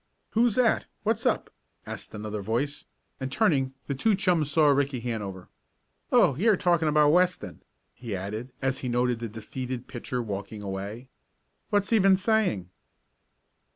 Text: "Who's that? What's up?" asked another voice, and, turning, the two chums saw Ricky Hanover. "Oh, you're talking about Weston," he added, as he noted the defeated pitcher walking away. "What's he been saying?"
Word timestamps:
"Who's 0.31 0.55
that? 0.55 0.85
What's 1.03 1.27
up?" 1.27 1.51
asked 1.85 2.15
another 2.15 2.41
voice, 2.41 2.85
and, 3.19 3.31
turning, 3.31 3.75
the 3.85 3.93
two 3.93 4.15
chums 4.15 4.49
saw 4.51 4.69
Ricky 4.69 4.99
Hanover. 5.01 5.47
"Oh, 6.11 6.35
you're 6.37 6.57
talking 6.57 6.87
about 6.87 7.11
Weston," 7.11 7.61
he 7.93 8.15
added, 8.15 8.51
as 8.63 8.79
he 8.79 8.89
noted 8.89 9.19
the 9.19 9.29
defeated 9.29 9.87
pitcher 9.87 10.19
walking 10.19 10.63
away. 10.63 11.07
"What's 11.69 11.91
he 11.91 11.99
been 11.99 12.17
saying?" 12.17 12.71